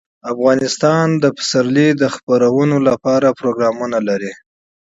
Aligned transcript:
افغانستان 0.33 1.05
د 1.23 1.25
پسرلی 1.37 1.89
د 2.01 2.03
ترویج 2.27 2.69
لپاره 2.89 3.27
پروګرامونه 3.39 3.97
لري. 4.07 4.33